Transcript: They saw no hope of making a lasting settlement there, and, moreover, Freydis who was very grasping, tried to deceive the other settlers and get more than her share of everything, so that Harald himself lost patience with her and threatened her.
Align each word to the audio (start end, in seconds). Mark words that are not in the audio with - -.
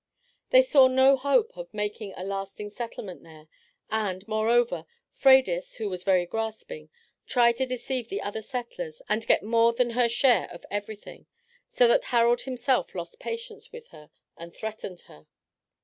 They 0.49 0.63
saw 0.63 0.87
no 0.87 1.15
hope 1.15 1.55
of 1.55 1.71
making 1.75 2.15
a 2.17 2.23
lasting 2.23 2.71
settlement 2.71 3.21
there, 3.21 3.47
and, 3.91 4.27
moreover, 4.27 4.87
Freydis 5.13 5.75
who 5.77 5.89
was 5.91 6.03
very 6.03 6.25
grasping, 6.25 6.89
tried 7.27 7.57
to 7.57 7.67
deceive 7.67 8.09
the 8.09 8.19
other 8.19 8.41
settlers 8.41 9.03
and 9.07 9.27
get 9.27 9.43
more 9.43 9.73
than 9.73 9.91
her 9.91 10.09
share 10.09 10.49
of 10.49 10.65
everything, 10.71 11.27
so 11.69 11.87
that 11.87 12.05
Harald 12.05 12.41
himself 12.41 12.95
lost 12.95 13.19
patience 13.19 13.71
with 13.71 13.89
her 13.89 14.09
and 14.35 14.55
threatened 14.55 15.01
her. 15.01 15.27